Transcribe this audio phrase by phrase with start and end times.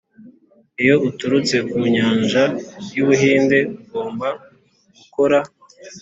[0.81, 2.43] iyo uturutse ku nyanja
[2.95, 4.27] y'ubuhinde ugomba
[4.97, 5.37] gukora